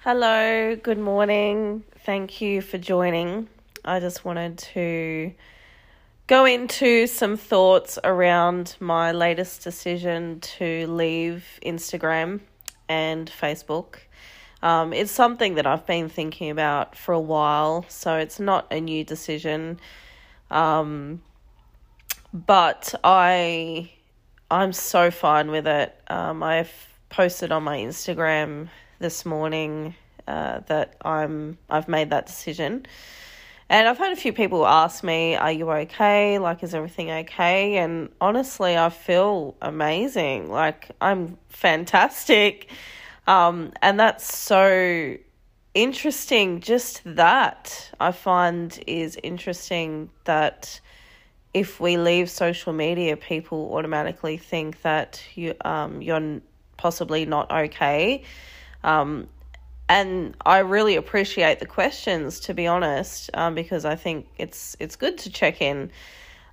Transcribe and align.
Hello, 0.00 0.76
good 0.76 0.98
morning. 0.98 1.84
Thank 2.04 2.42
you 2.42 2.60
for 2.60 2.76
joining. 2.76 3.48
I 3.82 4.00
just 4.00 4.26
wanted 4.26 4.58
to 4.58 5.32
go 6.26 6.44
into 6.44 7.06
some 7.06 7.38
thoughts 7.38 7.98
around 8.04 8.76
my 8.78 9.12
latest 9.12 9.64
decision 9.64 10.40
to 10.40 10.86
leave 10.86 11.46
Instagram 11.64 12.40
and 12.90 13.30
Facebook. 13.30 14.00
Um, 14.62 14.92
it's 14.92 15.12
something 15.12 15.54
that 15.54 15.66
I've 15.66 15.86
been 15.86 16.10
thinking 16.10 16.50
about 16.50 16.94
for 16.94 17.12
a 17.12 17.20
while, 17.20 17.86
so 17.88 18.16
it's 18.16 18.38
not 18.38 18.66
a 18.70 18.80
new 18.80 19.02
decision. 19.02 19.80
Um, 20.50 21.22
but 22.32 22.94
I, 23.04 23.90
I'm 24.50 24.72
so 24.72 25.10
fine 25.10 25.50
with 25.50 25.66
it. 25.66 25.98
Um, 26.08 26.42
I've 26.42 26.72
posted 27.08 27.52
on 27.52 27.62
my 27.62 27.78
Instagram 27.78 28.68
this 28.98 29.24
morning 29.24 29.94
uh, 30.26 30.60
that 30.66 30.96
I'm 31.02 31.58
I've 31.70 31.88
made 31.88 32.10
that 32.10 32.26
decision. 32.26 32.86
And 33.70 33.86
I've 33.86 33.98
had 33.98 34.12
a 34.12 34.16
few 34.16 34.32
people 34.32 34.66
ask 34.66 35.04
me, 35.04 35.36
Are 35.36 35.52
you 35.52 35.70
okay? 35.70 36.38
Like, 36.38 36.62
is 36.62 36.74
everything 36.74 37.10
okay? 37.10 37.76
And 37.76 38.10
honestly, 38.20 38.76
I 38.76 38.88
feel 38.88 39.56
amazing. 39.60 40.50
Like, 40.50 40.90
I'm 41.00 41.36
fantastic. 41.48 42.70
Um, 43.26 43.72
and 43.82 44.00
that's 44.00 44.34
so 44.34 45.16
interesting. 45.78 46.60
Just 46.60 47.02
that 47.04 47.90
I 48.00 48.12
find 48.12 48.78
is 48.86 49.16
interesting 49.22 50.10
that 50.24 50.80
if 51.54 51.80
we 51.80 51.96
leave 51.96 52.28
social 52.28 52.72
media, 52.72 53.16
people 53.16 53.72
automatically 53.72 54.36
think 54.36 54.82
that 54.82 55.22
you 55.34 55.54
um, 55.64 56.02
you're 56.02 56.40
possibly 56.76 57.26
not 57.26 57.50
okay. 57.50 58.24
Um, 58.82 59.28
and 59.88 60.36
I 60.44 60.58
really 60.58 60.96
appreciate 60.96 61.60
the 61.60 61.66
questions, 61.66 62.40
to 62.40 62.54
be 62.54 62.66
honest, 62.66 63.30
um, 63.32 63.54
because 63.54 63.84
I 63.84 63.94
think 63.94 64.26
it's 64.36 64.76
it's 64.80 64.96
good 64.96 65.16
to 65.18 65.30
check 65.30 65.62
in. 65.62 65.90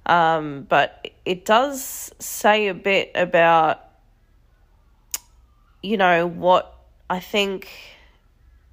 Um, 0.06 0.68
but 0.70 1.09
it 1.26 1.46
does 1.46 2.12
say 2.20 2.68
a 2.68 2.76
bit 2.76 3.12
about, 3.16 3.84
you 5.81 5.98
know, 5.98 6.28
what 6.28 6.76
I 7.09 7.20
think, 7.20 7.68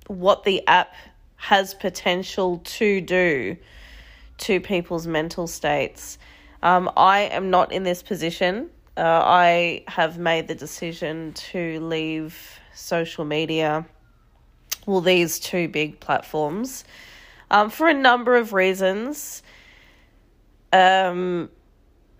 what 0.07 0.45
the 0.45 0.67
app 0.67 0.95
has 1.37 1.75
potential 1.75 2.59
to 2.65 3.01
do 3.01 3.57
to 4.39 4.61
people's 4.61 5.07
mental 5.07 5.47
states. 5.47 6.19
Um, 6.63 6.91
I 6.97 7.21
am 7.23 7.51
not 7.51 7.73
in 7.73 7.83
this 7.83 8.03
position. 8.03 8.71
Uh, 8.97 9.01
I 9.03 9.85
have 9.89 10.19
made 10.19 10.49
the 10.49 10.55
decision 10.55 11.33
to 11.33 11.81
leave 11.81 12.61
social 12.75 13.25
media 13.25 13.87
well, 14.87 15.01
these 15.01 15.39
two 15.39 15.69
big 15.69 16.01
platforms 16.01 16.85
um, 17.51 17.71
for 17.71 17.89
a 17.89 17.95
number 17.95 18.37
of 18.37 18.53
reasons. 18.53 19.43
Um, 20.73 21.51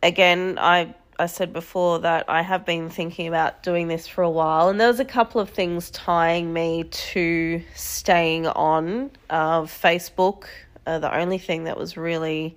again, 0.03 0.59
I 0.61 0.95
I 1.23 1.27
said 1.27 1.53
before 1.53 2.01
that 2.01 2.25
I 2.29 2.43
have 2.43 2.67
been 2.67 2.91
thinking 2.91 3.29
about 3.29 3.63
doing 3.63 3.87
this 3.87 4.09
for 4.09 4.23
a 4.23 4.31
while, 4.31 4.69
and 4.69 4.81
there 4.81 4.89
was 4.89 4.99
a 4.99 5.05
couple 5.05 5.41
of 5.41 5.51
things 5.51 5.89
tying 5.93 6.53
me 6.53 6.83
to 7.13 7.63
staying 7.77 8.49
on 8.49 9.13
uh, 9.31 9.63
Facebook. 9.63 10.47
Uh, 10.85 10.99
the 10.99 11.17
only 11.17 11.39
thing 11.39 11.63
that 11.65 11.79
was 11.79 11.97
really 11.97 12.57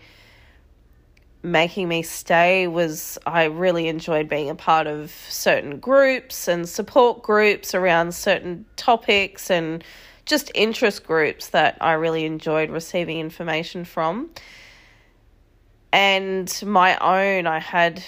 making 1.43 1.87
me 1.87 2.01
stay 2.01 2.65
was 2.65 3.19
I 3.27 3.43
really 3.43 3.87
enjoyed 3.87 4.27
being 4.27 4.49
a 4.49 4.55
part 4.55 4.87
of 4.87 5.11
certain 5.29 5.77
groups 5.79 6.47
and 6.47 6.67
support 6.67 7.21
groups 7.21 7.75
around 7.75 8.15
certain 8.15 8.65
topics 8.77 9.51
and 9.51 9.83
just 10.25 10.51
interest 10.55 11.05
groups 11.05 11.49
that 11.49 11.77
I 11.81 11.93
really 11.93 12.25
enjoyed 12.25 12.71
receiving 12.71 13.19
information 13.19 13.85
from. 13.85 14.31
And 15.93 16.51
my 16.65 16.97
own, 16.97 17.45
I 17.45 17.59
had 17.59 18.03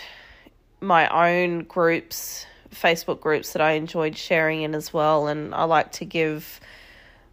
my 0.80 1.08
own 1.32 1.64
groups, 1.64 2.46
Facebook 2.74 3.20
groups 3.20 3.54
that 3.54 3.62
I 3.62 3.74
enjoyed 3.74 4.18
sharing 4.18 4.62
in 4.62 4.76
as 4.76 4.94
well. 4.94 5.28
And 5.28 5.54
I 5.54 5.64
like 5.64 5.92
to 5.94 6.06
give 6.06 6.60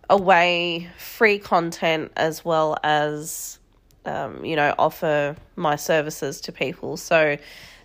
away 0.09 0.91
free 0.99 1.38
content 1.38 2.12
as 2.16 2.44
well 2.44 2.77
as 2.83 3.59
um, 4.04 4.44
you 4.44 4.56
know, 4.56 4.75
offer 4.78 5.37
my 5.56 5.77
services 5.77 6.41
to 6.43 6.53
people. 6.53 6.97
So 6.97 7.38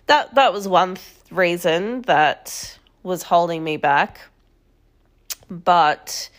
that 0.06 0.34
that 0.34 0.52
was 0.52 0.68
one 0.68 0.96
th- 0.96 1.06
reason 1.30 2.02
that 2.02 2.78
was 3.02 3.22
holding 3.22 3.64
me 3.64 3.76
back. 3.76 4.20
But 5.48 6.30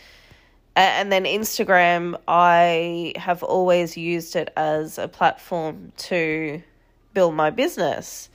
and 0.74 1.12
then 1.12 1.24
Instagram, 1.24 2.18
I 2.26 3.12
have 3.16 3.42
always 3.42 3.96
used 3.96 4.36
it 4.36 4.52
as 4.56 4.98
a 4.98 5.08
platform 5.08 5.92
to 5.98 6.62
build 7.12 7.34
my 7.34 7.50
business. 7.50 8.30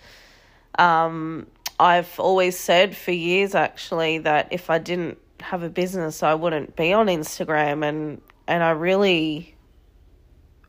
Um, 0.77 1.47
I've 1.79 2.19
always 2.19 2.57
said 2.57 2.95
for 2.95 3.11
years 3.11 3.55
actually 3.55 4.19
that 4.19 4.47
if 4.51 4.69
I 4.69 4.79
didn't 4.79 5.17
have 5.39 5.63
a 5.63 5.69
business, 5.69 6.23
I 6.23 6.33
wouldn't 6.33 6.75
be 6.75 6.93
on 6.93 7.07
Instagram, 7.07 7.87
and 7.87 8.21
and 8.47 8.63
I 8.63 8.71
really 8.71 9.55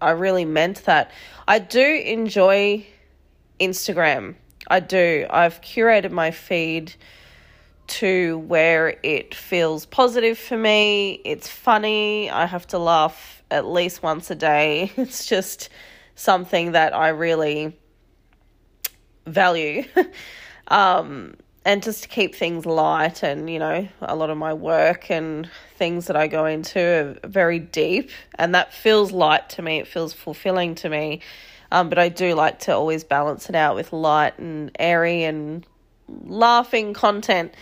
I 0.00 0.10
really 0.10 0.44
meant 0.44 0.84
that. 0.84 1.10
I 1.46 1.58
do 1.58 1.80
enjoy 1.80 2.86
Instagram. 3.58 4.36
I 4.68 4.80
do. 4.80 5.26
I've 5.28 5.60
curated 5.60 6.10
my 6.10 6.30
feed 6.30 6.94
to 7.88 8.38
where 8.38 8.98
it 9.02 9.34
feels 9.34 9.86
positive 9.86 10.38
for 10.38 10.56
me. 10.56 11.20
It's 11.24 11.48
funny. 11.48 12.30
I 12.30 12.46
have 12.46 12.66
to 12.68 12.78
laugh 12.78 13.42
at 13.50 13.66
least 13.66 14.02
once 14.02 14.30
a 14.30 14.34
day. 14.34 14.92
It's 14.96 15.26
just 15.26 15.70
something 16.14 16.72
that 16.72 16.94
I 16.94 17.08
really 17.08 17.78
value. 19.28 19.84
um, 20.68 21.34
and 21.68 21.82
just 21.82 22.04
to 22.04 22.08
keep 22.08 22.34
things 22.34 22.64
light 22.64 23.22
and 23.22 23.50
you 23.50 23.58
know 23.58 23.86
a 24.00 24.16
lot 24.16 24.30
of 24.30 24.38
my 24.38 24.54
work 24.54 25.10
and 25.10 25.50
things 25.76 26.06
that 26.06 26.16
i 26.16 26.26
go 26.26 26.46
into 26.46 26.80
are 26.80 27.28
very 27.28 27.58
deep 27.58 28.10
and 28.36 28.54
that 28.54 28.72
feels 28.72 29.12
light 29.12 29.50
to 29.50 29.60
me. 29.60 29.78
It 29.78 29.86
feels 29.86 30.14
fulfilling 30.14 30.74
to 30.76 30.88
me. 30.88 31.20
Um, 31.70 31.90
but 31.90 31.98
i 31.98 32.08
do 32.08 32.34
like 32.34 32.60
to 32.60 32.72
always 32.72 33.04
balance 33.04 33.50
it 33.50 33.54
out 33.54 33.74
with 33.74 33.92
light 33.92 34.38
and 34.38 34.70
airy 34.78 35.24
and 35.24 35.66
laughing 36.08 36.94
content. 36.94 37.54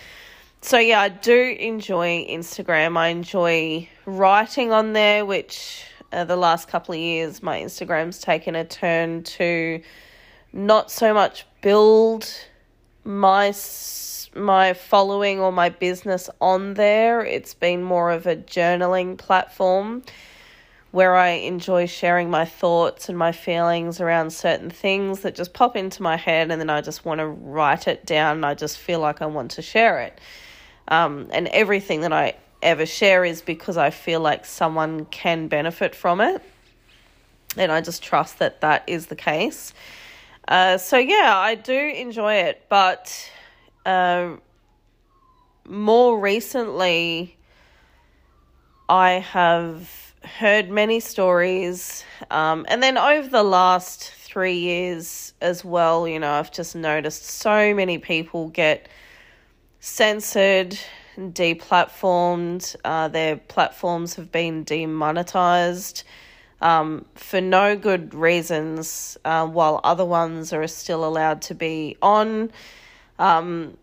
So 0.61 0.79
yeah 0.79 1.01
i 1.01 1.09
do 1.09 1.57
enjoy 1.59 2.27
instagram. 2.29 2.97
I 2.97 3.09
enjoy 3.09 3.89
writing 4.05 4.73
on 4.73 4.93
there 4.93 5.27
which 5.27 5.85
uh, 6.13 6.23
the 6.23 6.37
last 6.37 6.69
couple 6.69 6.95
of 6.95 7.01
years 7.01 7.43
my 7.43 7.61
instagram's 7.61 8.21
taken 8.21 8.55
a 8.55 8.65
turn 8.65 9.25
to 9.25 9.83
not 10.53 10.93
so 10.93 11.13
much 11.13 11.45
build 11.67 12.33
my 13.03 13.53
my 14.37 14.73
following 14.73 15.41
or 15.41 15.51
my 15.51 15.69
business 15.69 16.31
on 16.41 16.75
there. 16.75 17.25
It's 17.25 17.55
been 17.55 17.83
more 17.83 18.13
of 18.13 18.25
a 18.25 18.37
journaling 18.37 19.19
platform 19.19 20.05
where 20.93 21.17
I 21.17 21.31
enjoy 21.31 21.87
sharing 21.87 22.31
my 22.31 22.45
thoughts 22.45 23.09
and 23.09 23.19
my 23.19 23.33
feelings 23.33 24.01
around 24.01 24.31
certain 24.33 24.71
things 24.71 25.23
that 25.23 25.35
just 25.35 25.55
pop 25.55 25.75
into 25.75 26.05
my 26.05 26.17
head 26.17 26.53
and 26.53 26.61
then 26.61 26.71
I 26.71 26.83
just 26.83 27.05
want 27.05 27.19
to 27.19 27.27
write 27.27 27.89
it 27.89 28.07
down 28.07 28.37
and 28.37 28.47
I 28.47 28.55
just 28.55 28.79
feel 28.79 29.01
like 29.01 29.21
I 29.21 29.27
want 29.27 29.51
to 29.53 29.63
share 29.63 30.03
it. 30.03 30.21
Um, 30.87 31.27
and 31.33 31.49
everything 31.49 32.03
that 32.03 32.13
I 32.13 32.37
ever 32.63 32.87
share 32.87 33.25
is 33.25 33.43
because 33.43 33.77
I 33.77 33.91
feel 33.91 34.21
like 34.21 34.45
someone 34.45 35.07
can 35.07 35.49
benefit 35.49 35.97
from 35.97 36.21
it. 36.21 36.41
And 37.57 37.73
I 37.73 37.81
just 37.81 38.05
trust 38.05 38.39
that 38.39 38.61
that 38.61 38.85
is 38.87 39.07
the 39.07 39.17
case. 39.17 39.75
Uh, 40.49 40.79
so 40.79 40.97
yeah, 40.97 41.37
I 41.37 41.57
do 41.57 41.75
enjoy 41.75 42.35
it, 42.35 42.67
but 42.69 43.31
uh, 43.85 44.37
more 45.69 46.21
recently, 46.21 47.37
I 48.89 49.13
have 49.15 50.15
heard 50.23 50.71
many 50.71 51.01
stories, 51.01 52.05
um, 52.31 52.65
and 52.69 52.81
then 52.81 52.97
over 52.97 53.27
the 53.27 53.43
last 53.43 54.13
three 54.13 54.59
years 54.59 55.35
as 55.41 55.65
well, 55.65 56.07
you 56.07 56.21
know, 56.21 56.31
I've 56.31 56.53
just 56.53 56.77
noticed 56.77 57.25
so 57.25 57.75
many 57.75 57.99
people 57.99 58.49
get 58.51 58.89
censored, 59.81 60.79
deplatformed. 61.19 62.77
Uh, 62.85 63.09
their 63.09 63.37
platforms 63.37 64.15
have 64.15 64.31
been 64.31 64.63
demonetized 64.63 66.05
um, 66.61 67.05
for 67.15 67.41
no 67.41 67.77
good 67.77 68.15
reasons, 68.15 69.19
uh, 69.25 69.47
while 69.47 69.81
other 69.85 70.05
ones 70.05 70.53
are 70.53 70.67
still 70.67 71.05
allowed 71.05 71.43
to 71.43 71.55
be 71.55 71.97
on. 72.01 72.51
Um, 73.19 73.77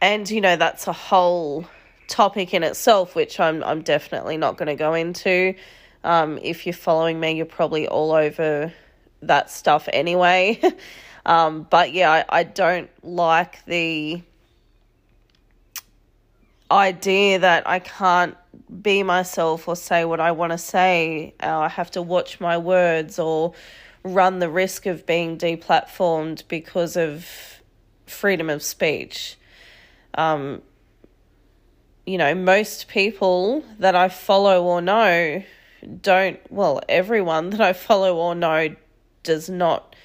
and 0.00 0.28
you 0.30 0.40
know 0.40 0.56
that's 0.56 0.86
a 0.86 0.92
whole 0.92 1.66
topic 2.08 2.52
in 2.52 2.62
itself, 2.62 3.14
which 3.14 3.40
I'm 3.40 3.62
I'm 3.64 3.82
definitely 3.82 4.36
not 4.36 4.56
going 4.56 4.68
to 4.68 4.74
go 4.74 4.94
into. 4.94 5.54
Um, 6.02 6.38
if 6.42 6.66
you're 6.66 6.74
following 6.74 7.18
me, 7.18 7.32
you're 7.32 7.46
probably 7.46 7.88
all 7.88 8.12
over 8.12 8.72
that 9.22 9.50
stuff 9.50 9.88
anyway. 9.92 10.60
um, 11.26 11.66
but 11.70 11.92
yeah, 11.92 12.10
I, 12.10 12.40
I 12.40 12.42
don't 12.42 12.90
like 13.02 13.64
the 13.64 14.20
idea 16.70 17.38
that 17.38 17.68
I 17.68 17.78
can't 17.78 18.36
be 18.82 19.02
myself 19.02 19.68
or 19.68 19.76
say 19.76 20.04
what 20.04 20.20
I 20.20 20.32
want 20.32 20.52
to 20.52 20.58
say. 20.58 21.34
Uh, 21.42 21.60
I 21.60 21.68
have 21.68 21.90
to 21.92 22.02
watch 22.02 22.40
my 22.40 22.58
words 22.58 23.18
or 23.18 23.54
run 24.02 24.38
the 24.38 24.50
risk 24.50 24.86
of 24.86 25.06
being 25.06 25.38
deplatformed 25.38 26.46
because 26.48 26.96
of 26.96 27.26
freedom 28.06 28.50
of 28.50 28.62
speech. 28.62 29.36
Um, 30.16 30.62
you 32.06 32.18
know, 32.18 32.34
most 32.34 32.88
people 32.88 33.64
that 33.78 33.94
I 33.94 34.08
follow 34.08 34.62
or 34.64 34.82
know 34.82 35.42
don't, 36.00 36.40
well, 36.50 36.80
everyone 36.88 37.50
that 37.50 37.60
I 37.60 37.72
follow 37.72 38.16
or 38.16 38.34
know 38.34 38.74
does 39.22 39.48
not 39.48 39.96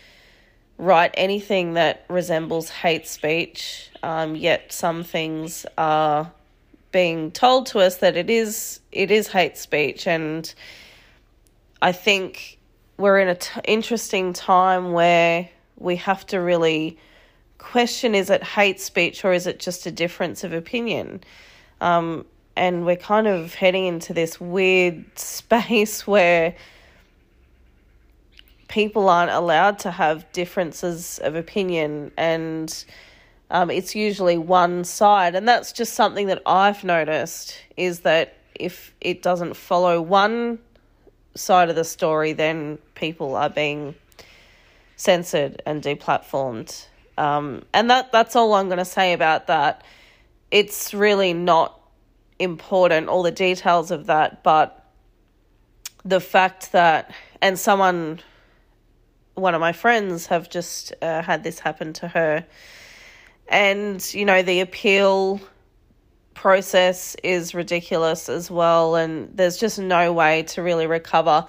write 0.77 1.13
anything 1.15 1.73
that 1.73 2.05
resembles 2.09 2.69
hate 2.69 3.05
speech, 3.05 3.89
um, 4.01 4.35
yet 4.35 4.71
some 4.71 5.03
things 5.03 5.65
are 5.77 6.31
being 6.91 7.31
told 7.31 7.67
to 7.67 7.79
us 7.79 7.97
that 7.97 8.17
it 8.17 8.29
is 8.29 8.79
it 8.91 9.11
is 9.11 9.27
hate 9.27 9.57
speech. 9.57 10.07
And 10.07 10.53
I 11.81 11.91
think 11.91 12.57
we're 12.97 13.19
in 13.19 13.29
an 13.29 13.37
interesting 13.65 14.33
time 14.33 14.91
where 14.91 15.49
we 15.77 15.95
have 15.97 16.25
to 16.27 16.39
really 16.39 16.97
question 17.57 18.15
is 18.15 18.29
it 18.29 18.43
hate 18.43 18.79
speech 18.79 19.23
or 19.23 19.33
is 19.33 19.45
it 19.45 19.59
just 19.59 19.85
a 19.85 19.91
difference 19.91 20.43
of 20.43 20.53
opinion? 20.53 21.21
Um, 21.81 22.25
and 22.55 22.85
we're 22.85 22.97
kind 22.97 23.27
of 23.27 23.53
heading 23.53 23.85
into 23.85 24.13
this 24.13 24.39
weird 24.39 25.05
space 25.17 26.05
where 26.05 26.55
people 28.67 29.09
aren't 29.09 29.31
allowed 29.31 29.79
to 29.79 29.91
have 29.91 30.31
differences 30.31 31.19
of 31.19 31.35
opinion. 31.35 32.11
And 32.17 32.85
um, 33.51 33.71
it's 33.71 33.95
usually 33.95 34.37
one 34.37 34.83
side 34.83 35.35
and 35.35 35.47
that's 35.47 35.71
just 35.71 35.93
something 35.93 36.27
that 36.27 36.41
i've 36.45 36.83
noticed 36.83 37.55
is 37.77 38.01
that 38.01 38.37
if 38.55 38.93
it 39.01 39.21
doesn't 39.21 39.55
follow 39.55 40.01
one 40.01 40.59
side 41.35 41.69
of 41.69 41.75
the 41.75 41.83
story 41.83 42.33
then 42.33 42.77
people 42.95 43.35
are 43.35 43.49
being 43.49 43.95
censored 44.95 45.61
and 45.65 45.81
deplatformed 45.81 46.85
um, 47.17 47.63
and 47.73 47.89
that 47.89 48.11
that's 48.11 48.35
all 48.35 48.53
i'm 48.53 48.67
going 48.67 48.77
to 48.77 48.85
say 48.85 49.13
about 49.13 49.47
that 49.47 49.83
it's 50.51 50.93
really 50.93 51.33
not 51.33 51.79
important 52.39 53.07
all 53.07 53.23
the 53.23 53.31
details 53.31 53.91
of 53.91 54.07
that 54.07 54.43
but 54.43 54.75
the 56.05 56.19
fact 56.19 56.71
that 56.71 57.13
and 57.41 57.59
someone 57.59 58.19
one 59.39 59.55
of 59.55 59.61
my 59.61 59.71
friends 59.71 60.27
have 60.27 60.49
just 60.49 60.93
uh, 61.01 61.21
had 61.21 61.43
this 61.43 61.59
happen 61.59 61.93
to 61.93 62.07
her. 62.09 62.45
And, 63.49 64.13
you 64.13 64.25
know, 64.25 64.43
the 64.43 64.61
appeal 64.61 65.41
process 66.35 67.15
is 67.23 67.53
ridiculous 67.53 68.29
as 68.29 68.49
well, 68.49 68.95
and 68.95 69.35
there's 69.35 69.57
just 69.57 69.79
no 69.79 70.13
way 70.13 70.43
to 70.43 70.61
really 70.61 70.87
recover. 70.87 71.47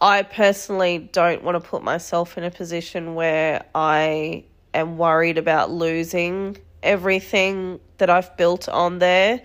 I 0.00 0.22
personally 0.22 0.98
don't 0.98 1.42
want 1.42 1.62
to 1.62 1.68
put 1.68 1.82
myself 1.82 2.38
in 2.38 2.44
a 2.44 2.50
position 2.50 3.14
where 3.14 3.64
I 3.74 4.44
am 4.72 4.98
worried 4.98 5.38
about 5.38 5.70
losing 5.70 6.58
everything 6.82 7.80
that 7.98 8.08
I've 8.08 8.36
built 8.36 8.68
on 8.68 8.98
there. 8.98 9.42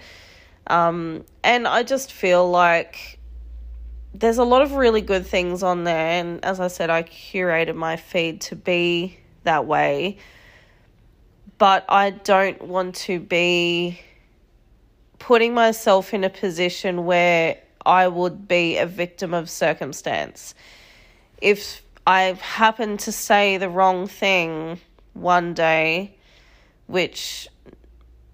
Um, 0.67 1.25
and 1.43 1.67
I 1.67 1.83
just 1.83 2.11
feel 2.11 2.49
like 2.49 3.19
there's 4.13 4.37
a 4.37 4.43
lot 4.43 4.61
of 4.61 4.73
really 4.73 5.01
good 5.01 5.25
things 5.25 5.63
on 5.63 5.83
there. 5.83 6.19
And 6.19 6.43
as 6.43 6.59
I 6.59 6.67
said, 6.67 6.89
I 6.89 7.03
curated 7.03 7.75
my 7.75 7.97
feed 7.97 8.41
to 8.41 8.55
be 8.55 9.17
that 9.43 9.65
way. 9.65 10.17
But 11.57 11.85
I 11.87 12.09
don't 12.09 12.61
want 12.61 12.95
to 12.95 13.19
be 13.19 14.01
putting 15.19 15.53
myself 15.53 16.13
in 16.13 16.23
a 16.23 16.29
position 16.29 17.05
where 17.05 17.57
I 17.85 18.07
would 18.07 18.47
be 18.47 18.77
a 18.77 18.85
victim 18.85 19.33
of 19.33 19.49
circumstance. 19.49 20.53
If 21.41 21.81
I 22.05 22.21
happen 22.33 22.97
to 22.97 23.11
say 23.11 23.57
the 23.57 23.69
wrong 23.69 24.07
thing 24.07 24.79
one 25.13 25.53
day, 25.53 26.15
which 26.87 27.47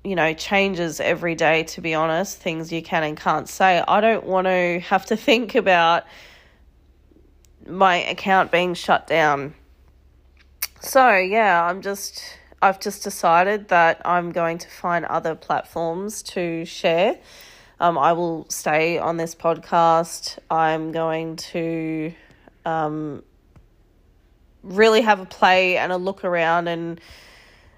you 0.03 0.15
know, 0.15 0.33
changes 0.33 0.99
every 0.99 1.35
day, 1.35 1.63
to 1.63 1.81
be 1.81 1.93
honest, 1.93 2.39
things 2.39 2.71
you 2.71 2.81
can 2.81 3.03
and 3.03 3.15
can't 3.15 3.47
say. 3.47 3.83
I 3.87 4.01
don't 4.01 4.25
want 4.25 4.47
to 4.47 4.79
have 4.79 5.05
to 5.07 5.15
think 5.17 5.55
about 5.55 6.05
my 7.67 7.97
account 7.97 8.51
being 8.51 8.73
shut 8.73 9.07
down. 9.07 9.53
So, 10.79 11.15
yeah, 11.15 11.63
I'm 11.63 11.81
just, 11.81 12.23
I've 12.61 12.79
just 12.79 13.03
decided 13.03 13.69
that 13.69 14.01
I'm 14.05 14.31
going 14.31 14.59
to 14.59 14.69
find 14.69 15.03
other 15.05 15.33
platforms 15.33 16.21
to 16.23 16.63
share. 16.65 17.17
Um, 17.79 17.97
I 17.97 18.13
will 18.13 18.45
stay 18.49 18.99
on 18.99 19.17
this 19.17 19.33
podcast. 19.33 20.37
I'm 20.49 20.91
going 20.91 21.37
to 21.37 22.13
um, 22.63 23.23
really 24.61 25.01
have 25.01 25.19
a 25.19 25.25
play 25.25 25.77
and 25.77 25.91
a 25.91 25.97
look 25.97 26.23
around 26.23 26.67
and 26.67 27.01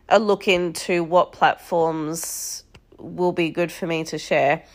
a 0.09 0.19
look 0.19 0.50
into 0.50 1.01
what 1.01 1.31
platforms 1.31 2.65
will 2.97 3.31
be 3.31 3.50
good 3.51 3.71
for 3.71 3.88
me 3.88 4.03
to 4.03 4.18
share. 4.18 4.65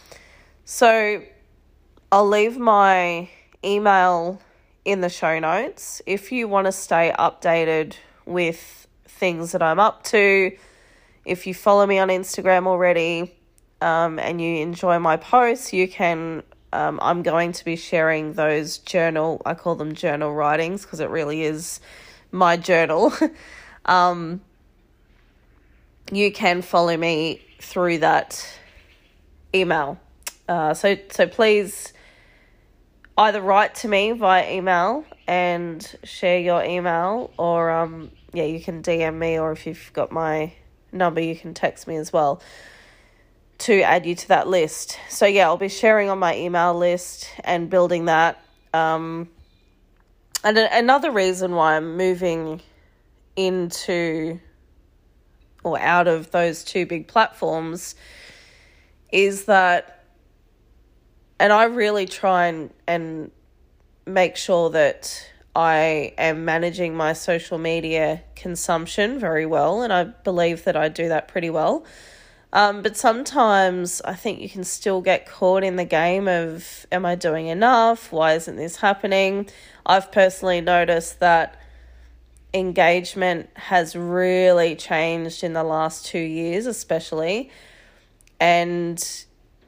So 0.65 1.23
I'll 2.11 2.29
leave 2.29 2.57
my 2.57 3.29
email 3.63 4.41
in 4.87 5.03
the 5.03 5.11
show 5.11 5.39
notes 5.39 6.01
if 6.07 6.33
you 6.33 6.49
want 6.49 6.67
to 6.67 6.73
stay 6.73 7.13
updated 7.19 7.97
with 8.25 8.88
things 9.19 9.53
that 9.53 9.63
I'm 9.63 9.79
up 9.79 10.05
to. 10.05 10.57
If 11.25 11.47
you 11.47 11.55
follow 11.55 11.87
me 11.87 11.99
on 11.99 12.09
Instagram 12.09 12.67
already 12.67 13.35
um, 13.81 14.19
and 14.19 14.41
you 14.41 14.63
enjoy 14.63 14.99
my 14.99 15.17
posts, 15.17 15.73
you 15.73 15.89
can. 15.89 16.43
Um, 16.71 16.99
I'm 17.01 17.23
going 17.23 17.53
to 17.53 17.65
be 17.65 17.77
sharing 17.77 18.35
those 18.35 18.77
journal, 18.77 19.41
I 19.47 19.55
call 19.55 19.75
them 19.75 19.95
journal 19.95 20.35
writings 20.35 20.83
because 20.83 21.01
it 21.01 21.09
really 21.09 21.43
is 21.43 21.81
my 22.31 22.59
journal. 22.59 23.11
um, 23.87 24.43
you 26.13 26.31
can 26.31 26.61
follow 26.61 26.95
me 26.95 27.41
through 27.59 27.99
that 27.99 28.47
email. 29.55 29.99
Uh, 30.49 30.75
so 30.75 30.97
so 31.11 31.27
please 31.27 31.93
either 33.17 33.41
write 33.41 33.75
to 33.77 33.89
me 33.89 34.13
via 34.13 34.51
email 34.51 35.05
and 35.27 35.97
share 36.05 36.39
your 36.39 36.63
email, 36.65 37.31
or 37.37 37.71
um 37.71 38.11
yeah 38.33 38.45
you 38.45 38.61
can 38.61 38.83
DM 38.83 39.17
me, 39.19 39.39
or 39.39 39.53
if 39.53 39.67
you've 39.67 39.91
got 39.93 40.13
my 40.13 40.53
number, 40.93 41.21
you 41.21 41.37
can 41.37 41.55
text 41.55 41.87
me 41.87 41.97
as 41.97 42.13
well 42.13 42.41
to 43.59 43.83
add 43.83 44.07
you 44.07 44.15
to 44.15 44.29
that 44.29 44.47
list. 44.49 44.99
So 45.09 45.27
yeah, 45.27 45.47
I'll 45.47 45.57
be 45.57 45.69
sharing 45.69 46.09
on 46.09 46.19
my 46.19 46.37
email 46.37 46.75
list 46.75 47.29
and 47.43 47.69
building 47.69 48.05
that. 48.05 48.41
Um, 48.73 49.29
and 50.45 50.57
another 50.57 51.11
reason 51.11 51.55
why 51.55 51.77
I'm 51.77 51.97
moving 51.97 52.61
into 53.35 54.39
or 55.65 55.79
out 55.79 56.07
of 56.07 56.31
those 56.31 56.65
two 56.65 56.87
big 56.87 57.09
platforms 57.09 57.95
is 59.11 59.47
that 59.47 60.05
and 61.41 61.53
I 61.53 61.65
really 61.65 62.07
try 62.07 62.47
and 62.47 62.71
and 62.87 63.31
make 64.07 64.37
sure 64.37 64.71
that 64.71 65.31
I 65.59 66.15
am 66.19 66.45
managing 66.45 66.95
my 66.95 67.15
social 67.15 67.59
media 67.59 68.23
consumption 68.37 69.19
very 69.19 69.45
well 69.45 69.83
and 69.83 69.93
I 69.93 70.05
believe 70.05 70.63
that 70.63 70.77
I 70.77 70.89
do 70.89 71.09
that 71.09 71.27
pretty 71.27 71.51
well. 71.51 71.85
Um, 72.53 72.81
but 72.81 72.97
sometimes 72.97 74.01
I 74.05 74.15
think 74.15 74.41
you 74.41 74.49
can 74.49 74.63
still 74.63 75.01
get 75.01 75.27
caught 75.27 75.65
in 75.65 75.75
the 75.75 75.85
game 75.85 76.29
of, 76.29 76.87
am 76.93 77.05
I 77.05 77.17
doing 77.17 77.49
enough? 77.49 78.13
Why 78.13 78.35
isn't 78.35 78.55
this 78.55 78.77
happening? 78.77 79.51
I've 79.85 80.13
personally 80.13 80.61
noticed 80.61 81.19
that 81.19 81.61
engagement 82.55 83.51
has 83.55 83.97
really 83.97 84.77
changed 84.77 85.43
in 85.43 85.55
the 85.55 85.65
last 85.65 86.07
two 86.07 86.21
years, 86.21 86.67
especially. 86.67 87.51
And, 88.39 89.05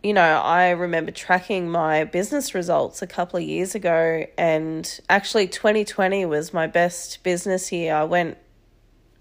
you 0.03 0.15
know, 0.15 0.41
I 0.41 0.71
remember 0.71 1.11
tracking 1.11 1.69
my 1.71 2.05
business 2.05 2.55
results 2.55 3.03
a 3.03 3.07
couple 3.07 3.39
of 3.39 3.43
years 3.43 3.75
ago, 3.75 4.27
and 4.39 5.01
actually, 5.09 5.47
2020 5.49 6.25
was 6.25 6.55
my 6.55 6.67
best 6.67 7.23
business 7.23 7.71
year. 7.71 7.95
I 7.95 8.05
went 8.05 8.39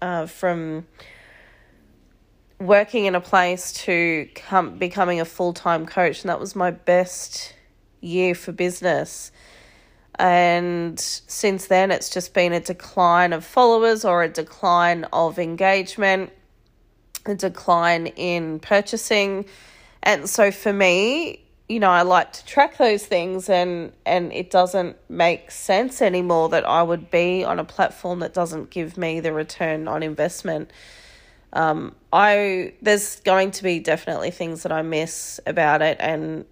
uh, 0.00 0.26
from 0.26 0.86
working 2.58 3.06
in 3.06 3.14
a 3.14 3.20
place 3.20 3.72
to 3.72 4.28
come 4.34 4.78
becoming 4.78 5.20
a 5.20 5.24
full 5.24 5.52
time 5.52 5.84
coach, 5.84 6.22
and 6.22 6.30
that 6.30 6.40
was 6.40 6.56
my 6.56 6.70
best 6.70 7.54
year 8.00 8.34
for 8.34 8.52
business. 8.52 9.32
And 10.18 10.98
since 10.98 11.66
then, 11.66 11.90
it's 11.90 12.10
just 12.10 12.34
been 12.34 12.52
a 12.52 12.60
decline 12.60 13.32
of 13.32 13.44
followers 13.44 14.04
or 14.04 14.22
a 14.22 14.28
decline 14.28 15.04
of 15.12 15.38
engagement, 15.38 16.30
a 17.26 17.34
decline 17.34 18.06
in 18.08 18.60
purchasing. 18.60 19.46
And 20.02 20.28
so 20.28 20.50
for 20.50 20.72
me, 20.72 21.44
you 21.68 21.78
know, 21.78 21.90
I 21.90 22.02
like 22.02 22.32
to 22.32 22.44
track 22.46 22.78
those 22.78 23.06
things 23.06 23.48
and 23.48 23.92
and 24.04 24.32
it 24.32 24.50
doesn't 24.50 24.96
make 25.08 25.50
sense 25.50 26.02
anymore 26.02 26.48
that 26.48 26.68
I 26.68 26.82
would 26.82 27.10
be 27.10 27.44
on 27.44 27.60
a 27.60 27.64
platform 27.64 28.18
that 28.20 28.34
doesn't 28.34 28.70
give 28.70 28.96
me 28.96 29.20
the 29.20 29.32
return 29.32 29.86
on 29.86 30.02
investment. 30.02 30.70
Um, 31.52 31.94
I 32.12 32.74
there's 32.82 33.20
going 33.20 33.52
to 33.52 33.62
be 33.62 33.78
definitely 33.78 34.30
things 34.32 34.64
that 34.64 34.72
I 34.72 34.82
miss 34.82 35.38
about 35.46 35.80
it 35.82 35.96
and 36.00 36.44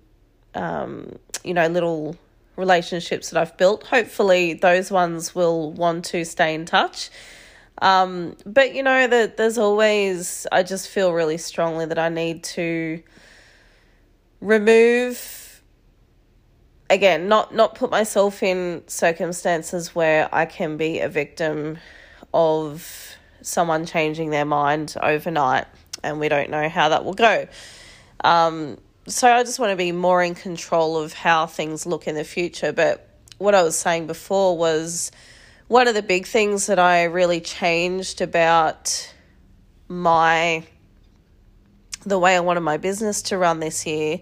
um, 0.54 1.18
you 1.44 1.54
know, 1.54 1.66
little 1.66 2.16
relationships 2.56 3.30
that 3.30 3.40
I've 3.40 3.56
built. 3.56 3.84
Hopefully 3.84 4.54
those 4.54 4.90
ones 4.90 5.34
will 5.34 5.72
want 5.72 6.04
to 6.06 6.24
stay 6.24 6.54
in 6.54 6.64
touch. 6.64 7.10
Um, 7.80 8.36
but 8.44 8.74
you 8.74 8.82
know 8.82 9.06
that 9.06 9.36
there's 9.36 9.56
always 9.56 10.46
I 10.50 10.64
just 10.64 10.88
feel 10.88 11.12
really 11.12 11.38
strongly 11.38 11.86
that 11.86 11.98
I 11.98 12.08
need 12.08 12.42
to 12.44 13.02
remove 14.40 15.62
again 16.90 17.28
not 17.28 17.54
not 17.54 17.74
put 17.74 17.90
myself 17.90 18.42
in 18.42 18.82
circumstances 18.86 19.94
where 19.94 20.28
I 20.32 20.46
can 20.46 20.76
be 20.76 21.00
a 21.00 21.08
victim 21.08 21.78
of 22.32 23.16
someone 23.42 23.86
changing 23.86 24.30
their 24.30 24.44
mind 24.44 24.94
overnight 25.02 25.66
and 26.02 26.20
we 26.20 26.28
don't 26.28 26.50
know 26.50 26.68
how 26.68 26.90
that 26.90 27.04
will 27.04 27.14
go. 27.14 27.48
Um, 28.22 28.78
so 29.06 29.28
I 29.32 29.42
just 29.42 29.58
want 29.58 29.70
to 29.70 29.76
be 29.76 29.92
more 29.92 30.22
in 30.22 30.34
control 30.34 30.96
of 30.96 31.12
how 31.12 31.46
things 31.46 31.86
look 31.86 32.06
in 32.06 32.14
the 32.14 32.24
future 32.24 32.72
but 32.72 33.08
what 33.38 33.54
I 33.54 33.62
was 33.62 33.76
saying 33.76 34.06
before 34.06 34.56
was 34.56 35.12
one 35.68 35.86
of 35.86 35.94
the 35.94 36.02
big 36.02 36.26
things 36.26 36.66
that 36.66 36.78
I 36.78 37.04
really 37.04 37.40
changed 37.40 38.20
about 38.20 39.12
my 39.86 40.64
the 42.04 42.18
way 42.18 42.36
I 42.36 42.40
wanted 42.40 42.60
my 42.60 42.76
business 42.76 43.22
to 43.22 43.38
run 43.38 43.60
this 43.60 43.86
year 43.86 44.20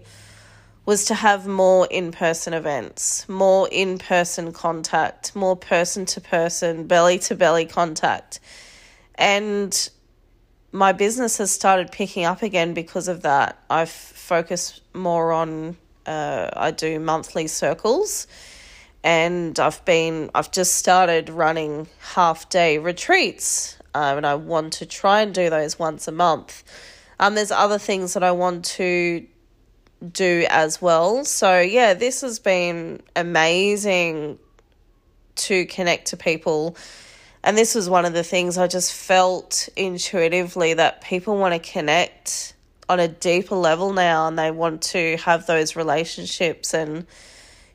was 0.85 1.05
to 1.05 1.13
have 1.13 1.45
more 1.45 1.85
in 1.91 2.11
person 2.11 2.53
events, 2.53 3.27
more 3.27 3.67
in 3.71 3.97
person 3.97 4.53
contact, 4.53 5.35
more 5.35 5.55
person 5.55 6.05
to 6.05 6.21
person, 6.21 6.87
belly 6.87 7.19
to 7.19 7.35
belly 7.35 7.65
contact. 7.65 8.39
And 9.15 9.89
my 10.71 10.93
business 10.93 11.39
has 11.39 11.51
started 11.51 11.91
picking 11.91 12.23
up 12.23 12.41
again 12.41 12.73
because 12.73 13.09
of 13.09 13.23
that. 13.23 13.61
I've 13.69 13.89
focused 13.89 14.81
more 14.93 15.33
on, 15.33 15.75
uh, 16.05 16.51
I 16.53 16.71
do 16.71 16.99
monthly 16.99 17.47
circles 17.47 18.27
and 19.03 19.59
I've 19.59 19.83
been, 19.83 20.31
I've 20.33 20.51
just 20.51 20.75
started 20.75 21.29
running 21.29 21.87
half 21.99 22.49
day 22.49 22.77
retreats 22.77 23.77
um, 23.93 24.17
and 24.17 24.25
I 24.25 24.35
want 24.35 24.73
to 24.73 24.85
try 24.85 25.21
and 25.21 25.33
do 25.33 25.49
those 25.49 25.79
once 25.79 26.07
a 26.07 26.11
month. 26.11 26.63
Um, 27.19 27.35
there's 27.35 27.51
other 27.51 27.79
things 27.79 28.13
that 28.13 28.23
I 28.23 28.31
want 28.31 28.65
to 28.65 29.25
do 30.11 30.45
as 30.49 30.81
well. 30.81 31.25
So, 31.25 31.59
yeah, 31.59 31.93
this 31.93 32.21
has 32.21 32.39
been 32.39 33.01
amazing 33.15 34.37
to 35.35 35.65
connect 35.65 36.07
to 36.09 36.17
people. 36.17 36.77
And 37.43 37.57
this 37.57 37.75
was 37.75 37.89
one 37.89 38.05
of 38.05 38.13
the 38.13 38.23
things 38.23 38.57
I 38.57 38.67
just 38.67 38.93
felt 38.93 39.69
intuitively 39.75 40.73
that 40.75 41.01
people 41.01 41.37
want 41.37 41.53
to 41.53 41.71
connect 41.71 42.53
on 42.89 42.99
a 42.99 43.07
deeper 43.07 43.55
level 43.55 43.93
now 43.93 44.27
and 44.27 44.37
they 44.37 44.51
want 44.51 44.81
to 44.81 45.17
have 45.17 45.45
those 45.45 45.75
relationships 45.75 46.73
and, 46.73 47.05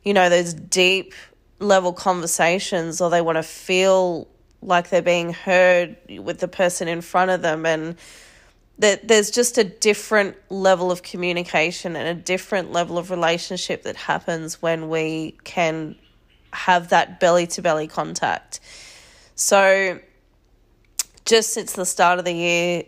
you 0.03 0.15
know, 0.15 0.29
those 0.29 0.55
deep 0.55 1.15
level 1.59 1.93
conversations 1.93 3.01
or 3.01 3.11
they 3.11 3.21
want 3.21 3.37
to 3.37 3.43
feel 3.43 4.29
like 4.63 4.91
they're 4.91 5.03
being 5.03 5.33
heard 5.33 5.97
with 6.19 6.39
the 6.39 6.49
person 6.49 6.89
in 6.89 7.01
front 7.01 7.31
of 7.31 7.43
them 7.43 7.67
and 7.67 7.97
that 8.83 9.07
there's 9.07 9.31
just 9.31 9.59
a 9.59 9.65
different 9.65 10.37
level 10.51 10.91
of 10.91 11.05
communication 11.05 11.95
and 11.95 12.09
a 12.09 12.21
different 12.21 12.73
level 12.73 12.99
of 12.99 13.13
relationship 13.13 13.85
that 13.85 13.95
happens 13.95 14.61
when 14.61 14.89
we 14.89 15.37
can 15.45 15.95
have 16.53 16.89
that 16.89 17.21
belly 17.21 17.47
to 17.47 17.63
belly 17.63 17.87
contact. 17.87 18.59
So, 19.37 20.01
just 21.25 21.53
since 21.53 21.75
the 21.75 21.87
start 21.87 22.19
of 22.19 22.25
the 22.25 22.33
year, 22.33 22.83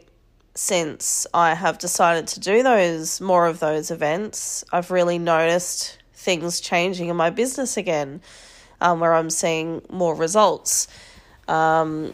since 0.56 1.28
I 1.32 1.54
have 1.54 1.78
decided 1.78 2.26
to 2.26 2.40
do 2.40 2.64
those 2.64 3.20
more 3.20 3.46
of 3.46 3.60
those 3.60 3.92
events, 3.92 4.64
I've 4.72 4.90
really 4.90 5.20
noticed 5.20 5.98
things 6.12 6.60
changing 6.60 7.08
in 7.08 7.14
my 7.14 7.30
business 7.30 7.76
again, 7.76 8.20
um, 8.80 8.98
where 8.98 9.14
I'm 9.14 9.30
seeing 9.30 9.80
more 9.88 10.16
results. 10.16 10.88
Um, 11.46 12.12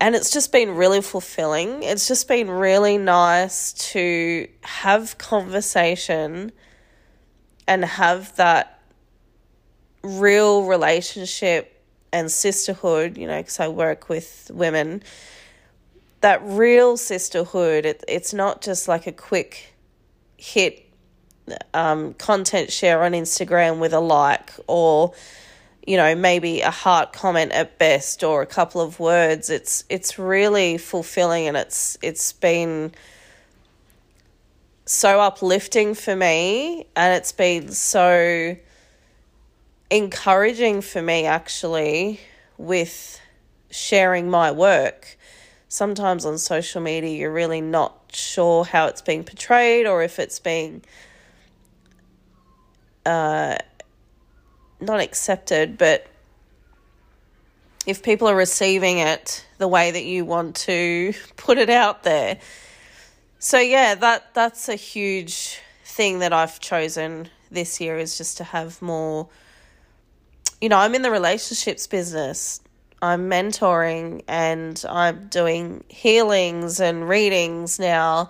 and 0.00 0.14
it's 0.14 0.30
just 0.30 0.50
been 0.50 0.74
really 0.76 1.02
fulfilling. 1.02 1.82
It's 1.82 2.08
just 2.08 2.26
been 2.26 2.50
really 2.50 2.96
nice 2.96 3.72
to 3.92 4.48
have 4.62 5.18
conversation 5.18 6.52
and 7.68 7.84
have 7.84 8.34
that 8.36 8.80
real 10.02 10.64
relationship 10.64 11.84
and 12.12 12.32
sisterhood, 12.32 13.18
you 13.18 13.26
know, 13.26 13.38
because 13.38 13.60
I 13.60 13.68
work 13.68 14.08
with 14.08 14.50
women. 14.52 15.02
That 16.22 16.40
real 16.44 16.96
sisterhood, 16.96 17.84
it, 17.84 18.02
it's 18.08 18.32
not 18.32 18.62
just 18.62 18.88
like 18.88 19.06
a 19.06 19.12
quick 19.12 19.74
hit 20.38 20.86
um, 21.74 22.14
content 22.14 22.72
share 22.72 23.02
on 23.02 23.12
Instagram 23.12 23.78
with 23.78 23.92
a 23.92 24.00
like 24.00 24.52
or 24.66 25.12
you 25.90 25.96
know 25.96 26.14
maybe 26.14 26.60
a 26.60 26.70
heart 26.70 27.12
comment 27.12 27.50
at 27.52 27.78
best 27.78 28.22
or 28.22 28.42
a 28.42 28.46
couple 28.46 28.80
of 28.80 29.00
words 29.00 29.50
it's 29.50 29.84
it's 29.88 30.18
really 30.18 30.78
fulfilling 30.78 31.48
and 31.48 31.56
it's 31.56 31.98
it's 32.00 32.32
been 32.32 32.92
so 34.90 35.20
uplifting 35.20 35.94
for 35.94 36.16
me 36.16 36.86
and 36.96 37.14
it's 37.14 37.32
been 37.32 37.70
so 37.70 38.56
encouraging 39.90 40.80
for 40.80 41.00
me 41.00 41.26
actually 41.26 42.20
with 42.58 43.20
sharing 43.70 44.28
my 44.28 44.50
work. 44.50 45.16
Sometimes 45.68 46.24
on 46.24 46.38
social 46.38 46.80
media 46.80 47.16
you're 47.16 47.32
really 47.32 47.60
not 47.60 47.96
sure 48.12 48.64
how 48.64 48.86
it's 48.86 49.02
being 49.02 49.22
portrayed 49.22 49.86
or 49.86 50.02
if 50.02 50.18
it's 50.18 50.40
being 50.40 50.82
uh, 53.06 53.56
not 54.80 55.00
accepted, 55.00 55.78
but 55.78 56.06
if 57.86 58.02
people 58.02 58.28
are 58.28 58.36
receiving 58.36 58.98
it 58.98 59.44
the 59.58 59.68
way 59.68 59.90
that 59.90 60.04
you 60.04 60.24
want 60.24 60.56
to 60.56 61.14
put 61.36 61.58
it 61.58 61.70
out 61.70 62.02
there. 62.02 62.38
So 63.38 63.58
yeah, 63.58 63.94
that 63.94 64.34
that's 64.34 64.68
a 64.68 64.76
huge 64.76 65.58
thing 65.84 66.20
that 66.20 66.32
I've 66.32 66.60
chosen 66.60 67.28
this 67.50 67.80
year 67.80 67.98
is 67.98 68.16
just 68.16 68.36
to 68.36 68.44
have 68.44 68.80
more 68.80 69.28
you 70.60 70.68
know, 70.68 70.76
I'm 70.76 70.94
in 70.94 71.02
the 71.02 71.10
relationships 71.10 71.86
business. 71.86 72.60
I'm 73.02 73.30
mentoring 73.30 74.22
and 74.28 74.82
I'm 74.88 75.28
doing 75.28 75.84
healings 75.88 76.80
and 76.80 77.08
readings 77.08 77.78
now 77.78 78.28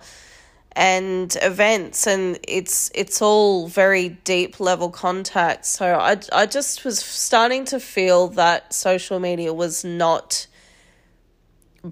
and 0.73 1.37
events 1.41 2.07
and 2.07 2.39
it's 2.47 2.89
it's 2.95 3.21
all 3.21 3.67
very 3.67 4.09
deep 4.09 4.59
level 4.59 4.89
contact. 4.89 5.65
So 5.65 5.95
i 5.95 6.17
i 6.31 6.45
just 6.45 6.85
was 6.85 6.99
starting 6.99 7.65
to 7.65 7.79
feel 7.79 8.29
that 8.29 8.73
social 8.73 9.19
media 9.19 9.53
was 9.53 9.83
not 9.83 10.47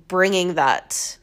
bringing 0.07 0.55
that. 0.55 1.17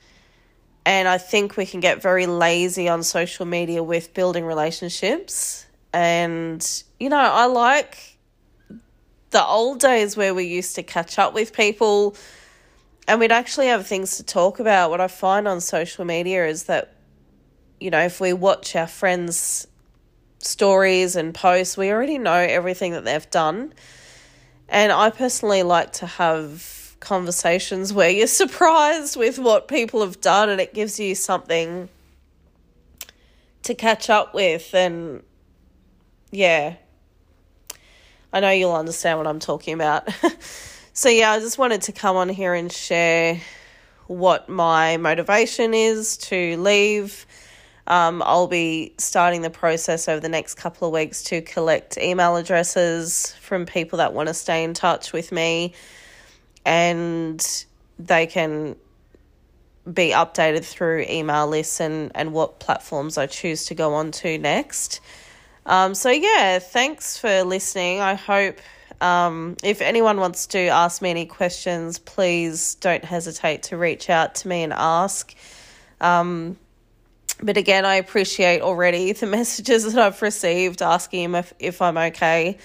And 0.85 1.09
i 1.09 1.17
think 1.19 1.57
we 1.57 1.65
can 1.65 1.81
get 1.81 2.03
very 2.03 2.27
lazy 2.27 2.89
on 2.89 3.03
social 3.03 3.47
media 3.47 3.83
with 3.83 4.13
building 4.13 4.45
relationships. 4.45 5.67
And 5.95 6.83
you 7.01 7.09
know 7.09 7.17
i 7.17 7.47
like 7.47 8.19
the 9.31 9.43
old 9.43 9.81
days 9.81 10.15
where 10.17 10.35
we 10.35 10.45
used 10.45 10.75
to 10.75 10.83
catch 10.83 11.19
up 11.19 11.33
with 11.33 11.55
people 11.55 12.17
and 13.09 13.19
we'd 13.19 13.33
actually 13.33 13.69
have 13.69 13.87
things 13.87 14.17
to 14.17 14.25
talk 14.25 14.61
about. 14.61 14.91
What 14.91 15.01
i 15.01 15.09
find 15.09 15.49
on 15.49 15.63
social 15.63 16.05
media 16.05 16.47
is 16.47 16.65
that 16.65 16.96
you 17.81 17.91
know, 17.91 18.01
if 18.01 18.21
we 18.21 18.33
watch 18.33 18.75
our 18.77 18.87
friends' 18.87 19.67
stories 20.39 21.17
and 21.17 21.35
posts, 21.35 21.77
we 21.77 21.91
already 21.91 22.19
know 22.19 22.35
everything 22.35 22.93
that 22.93 23.05
they've 23.05 23.31
done. 23.31 23.73
And 24.69 24.93
I 24.93 25.11
personally 25.11 25.63
like 25.63 25.93
to 25.95 26.07
have 26.07 26.97
conversations 27.01 27.93
where 27.93 28.11
you're 28.11 28.27
surprised 28.45 29.17
with 29.17 29.39
what 29.39 29.69
people 29.69 30.01
have 30.01 30.21
done 30.21 30.49
and 30.49 30.61
it 30.61 30.75
gives 30.75 30.99
you 30.99 31.15
something 31.15 31.89
to 33.63 33.75
catch 33.75 34.11
up 34.11 34.35
with. 34.35 34.75
And 34.75 35.23
yeah, 36.31 36.77
I 38.33 38.41
know 38.41 38.51
you'll 38.51 38.75
understand 38.75 39.19
what 39.19 39.27
I'm 39.27 39.41
talking 39.41 39.75
about. 39.75 40.09
so, 40.93 41.09
yeah, 41.09 41.33
I 41.33 41.41
just 41.41 41.59
wanted 41.59 41.83
to 41.83 41.93
come 41.93 42.17
on 42.17 42.29
here 42.29 42.55
and 42.55 42.73
share 42.73 43.41
what 44.07 44.49
my 44.49 44.97
motivation 44.99 45.75
is 45.75 46.17
to 46.17 46.57
leave 46.59 47.27
um, 47.87 48.23
I'll 48.25 48.49
be 48.49 48.95
starting 48.99 49.43
the 49.43 49.51
process 49.51 50.09
over 50.09 50.21
the 50.21 50.29
next 50.29 50.55
couple 50.55 50.89
of 50.89 50.95
weeks 50.95 51.23
to 51.25 51.41
collect 51.41 51.99
email 51.99 52.37
addresses 52.37 53.35
from 53.41 53.67
people 53.67 53.99
that 53.99 54.13
want 54.13 54.29
to 54.29 54.35
stay 54.35 54.65
in 54.65 54.75
touch 54.75 55.13
with 55.13 55.31
me 55.31 55.75
and 56.65 57.65
they 57.99 58.27
can 58.27 58.77
be 59.91 60.11
updated 60.11 60.65
through 60.65 61.07
email 61.09 61.47
lists 61.47 61.81
and, 61.81 62.11
and 62.15 62.33
what 62.33 62.59
platforms 62.59 63.17
I 63.17 63.27
choose 63.27 63.67
to 63.67 63.75
go 63.75 63.95
on 63.95 64.11
to 64.13 64.37
next. 64.37 65.01
Um, 65.65 65.95
so, 65.95 66.11
yeah, 66.11 66.59
thanks 66.59 67.19
for 67.19 67.45
listening. 67.45 68.01
I 68.01 68.15
hope 68.15 68.59
um, 69.01 69.57
if 69.63 69.81
anyone 69.81 70.19
wants 70.19 70.49
to 70.49 70.59
ask 70.59 71.03
me 71.03 71.11
any 71.11 71.27
questions, 71.27 71.99
please 71.99 72.75
don't 72.77 73.05
hesitate 73.05 73.65
to 73.65 73.77
reach 73.77 74.11
out 74.11 74.35
to 74.37 74.49
me 74.49 74.65
and 74.65 74.73
ask. 74.73 75.35
Um, 76.01 76.57
but 77.43 77.57
again, 77.57 77.85
I 77.85 77.97
appreciate 77.97 78.63
already 78.63 79.13
the 79.13 79.27
messages 79.27 79.93
that 79.93 80.03
I've 80.03 80.21
received 80.23 80.83
asking 80.83 81.25
him 81.25 81.35
if, 81.35 81.53
if 81.59 81.83
I'm 81.83 81.99
okay. 81.99 82.59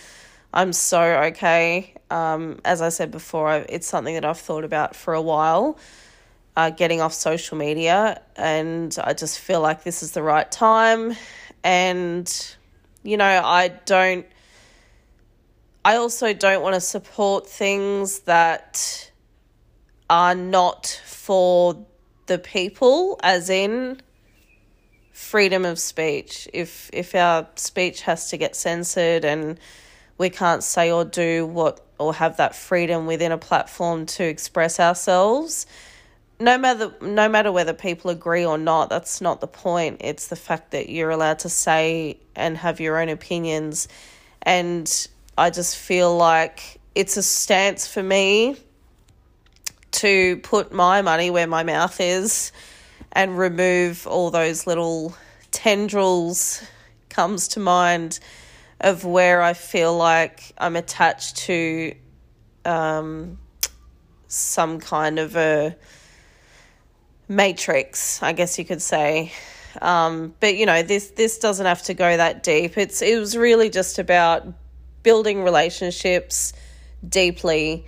I'm 0.53 0.73
so 0.73 1.01
okay. 1.01 1.93
Um, 2.09 2.59
as 2.65 2.81
I 2.81 2.89
said 2.89 3.11
before, 3.11 3.65
it's 3.69 3.87
something 3.87 4.15
that 4.15 4.25
I've 4.25 4.39
thought 4.39 4.65
about 4.65 4.95
for 4.95 5.13
a 5.13 5.21
while, 5.21 5.77
uh, 6.57 6.69
getting 6.69 6.99
off 6.99 7.13
social 7.13 7.57
media, 7.57 8.21
and 8.35 8.95
I 9.01 9.13
just 9.13 9.39
feel 9.39 9.61
like 9.61 9.83
this 9.83 10.03
is 10.03 10.11
the 10.11 10.21
right 10.21 10.51
time. 10.51 11.15
And, 11.63 12.55
you 13.03 13.15
know, 13.15 13.41
I 13.43 13.69
don't, 13.69 14.25
I 15.85 15.95
also 15.95 16.33
don't 16.33 16.61
want 16.61 16.75
to 16.75 16.81
support 16.81 17.47
things 17.47 18.19
that 18.21 19.09
are 20.09 20.35
not 20.35 21.01
for 21.05 21.85
the 22.25 22.39
people, 22.39 23.19
as 23.23 23.49
in, 23.49 24.01
freedom 25.21 25.65
of 25.65 25.79
speech. 25.79 26.49
If 26.51 26.89
if 26.91 27.13
our 27.15 27.47
speech 27.55 28.01
has 28.01 28.29
to 28.31 28.37
get 28.37 28.55
censored 28.55 29.23
and 29.23 29.59
we 30.17 30.29
can't 30.29 30.63
say 30.63 30.91
or 30.91 31.05
do 31.05 31.45
what 31.45 31.79
or 31.99 32.13
have 32.13 32.37
that 32.37 32.55
freedom 32.55 33.05
within 33.05 33.31
a 33.31 33.37
platform 33.37 34.07
to 34.07 34.23
express 34.23 34.79
ourselves, 34.79 35.67
no 36.39 36.57
matter 36.57 36.93
no 37.01 37.29
matter 37.29 37.51
whether 37.51 37.71
people 37.71 38.09
agree 38.09 38.45
or 38.45 38.57
not, 38.57 38.89
that's 38.89 39.21
not 39.21 39.39
the 39.39 39.47
point. 39.47 40.01
It's 40.01 40.27
the 40.27 40.35
fact 40.35 40.71
that 40.71 40.89
you're 40.89 41.11
allowed 41.11 41.39
to 41.39 41.49
say 41.49 42.17
and 42.35 42.57
have 42.57 42.79
your 42.79 42.99
own 42.99 43.09
opinions 43.09 43.87
and 44.41 45.07
I 45.37 45.51
just 45.51 45.77
feel 45.77 46.17
like 46.17 46.81
it's 46.95 47.15
a 47.15 47.23
stance 47.23 47.87
for 47.87 48.03
me 48.03 48.57
to 49.91 50.37
put 50.37 50.73
my 50.73 51.03
money 51.03 51.29
where 51.29 51.47
my 51.47 51.63
mouth 51.63 52.01
is 52.01 52.51
and 53.13 53.37
remove 53.37 54.07
all 54.07 54.31
those 54.31 54.65
little 54.67 55.15
tendrils 55.51 56.63
comes 57.09 57.49
to 57.49 57.59
mind 57.59 58.19
of 58.79 59.05
where 59.05 59.41
I 59.41 59.53
feel 59.53 59.95
like 59.95 60.53
I'm 60.57 60.75
attached 60.75 61.37
to 61.37 61.93
um, 62.65 63.37
some 64.27 64.79
kind 64.79 65.19
of 65.19 65.35
a 65.35 65.75
matrix, 67.27 68.21
I 68.23 68.33
guess 68.33 68.57
you 68.57 68.65
could 68.65 68.81
say. 68.81 69.31
Um, 69.81 70.33
but 70.39 70.55
you 70.55 70.65
know, 70.65 70.83
this 70.83 71.11
this 71.11 71.37
doesn't 71.39 71.65
have 71.65 71.83
to 71.83 71.93
go 71.93 72.17
that 72.17 72.43
deep. 72.43 72.77
It's 72.77 73.01
it 73.01 73.17
was 73.17 73.37
really 73.37 73.69
just 73.69 73.99
about 73.99 74.45
building 75.03 75.43
relationships 75.43 76.53
deeply 77.07 77.85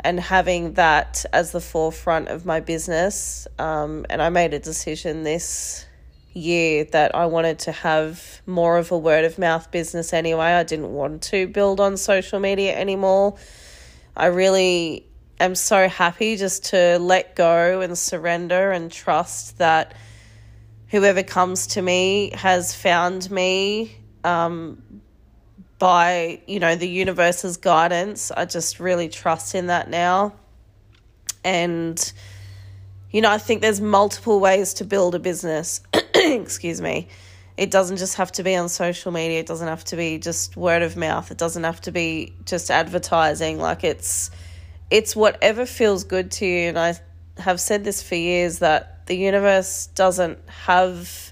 and 0.00 0.20
having 0.20 0.74
that 0.74 1.24
as 1.32 1.52
the 1.52 1.60
forefront 1.60 2.28
of 2.28 2.46
my 2.46 2.60
business. 2.60 3.48
Um, 3.58 4.06
and 4.08 4.22
I 4.22 4.28
made 4.28 4.54
a 4.54 4.58
decision 4.58 5.24
this 5.24 5.86
year 6.32 6.84
that 6.84 7.14
I 7.14 7.26
wanted 7.26 7.58
to 7.60 7.72
have 7.72 8.42
more 8.46 8.78
of 8.78 8.92
a 8.92 8.98
word 8.98 9.24
of 9.24 9.38
mouth 9.38 9.70
business 9.70 10.12
anyway. 10.12 10.46
I 10.46 10.62
didn't 10.62 10.92
want 10.92 11.22
to 11.24 11.48
build 11.48 11.80
on 11.80 11.96
social 11.96 12.38
media 12.38 12.76
anymore. 12.76 13.36
I 14.16 14.26
really 14.26 15.06
am 15.40 15.54
so 15.54 15.88
happy 15.88 16.36
just 16.36 16.66
to 16.66 16.98
let 16.98 17.36
go 17.36 17.80
and 17.80 17.96
surrender 17.96 18.72
and 18.72 18.90
trust 18.90 19.58
that 19.58 19.94
whoever 20.88 21.22
comes 21.22 21.68
to 21.68 21.82
me 21.82 22.30
has 22.34 22.74
found 22.74 23.30
me 23.30 23.96
um, 24.24 24.82
by 25.78 26.40
you 26.46 26.60
know 26.60 26.74
the 26.76 26.88
universe's 26.88 27.56
guidance. 27.56 28.30
I 28.30 28.44
just 28.44 28.80
really 28.80 29.08
trust 29.08 29.54
in 29.54 29.66
that 29.68 29.88
now, 29.88 30.34
and 31.44 32.12
you 33.10 33.20
know 33.20 33.30
I 33.30 33.38
think 33.38 33.62
there's 33.62 33.80
multiple 33.80 34.40
ways 34.40 34.74
to 34.74 34.84
build 34.84 35.14
a 35.14 35.18
business. 35.18 35.80
Excuse 36.14 36.80
me. 36.80 37.08
It 37.56 37.72
doesn't 37.72 37.96
just 37.96 38.16
have 38.16 38.30
to 38.32 38.44
be 38.44 38.54
on 38.54 38.68
social 38.68 39.10
media. 39.10 39.40
It 39.40 39.46
doesn't 39.46 39.66
have 39.66 39.82
to 39.86 39.96
be 39.96 40.18
just 40.18 40.56
word 40.56 40.82
of 40.82 40.96
mouth. 40.96 41.32
It 41.32 41.38
doesn't 41.38 41.64
have 41.64 41.80
to 41.82 41.90
be 41.90 42.32
just 42.44 42.70
advertising. 42.70 43.58
Like 43.58 43.82
it's 43.82 44.30
it's 44.90 45.16
whatever 45.16 45.66
feels 45.66 46.04
good 46.04 46.30
to 46.32 46.46
you. 46.46 46.68
And 46.68 46.78
I 46.78 46.94
have 47.38 47.60
said 47.60 47.84
this 47.84 48.02
for 48.02 48.14
years 48.14 48.60
that 48.60 49.06
the 49.06 49.16
universe 49.16 49.88
doesn't 49.94 50.38
have 50.48 51.27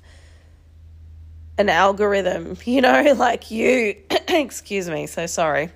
an 1.58 1.68
algorithm, 1.68 2.56
you 2.64 2.80
know, 2.80 3.14
like 3.16 3.50
you, 3.50 3.96
excuse 4.28 4.88
me, 4.88 5.06
so 5.06 5.26
sorry. 5.26 5.70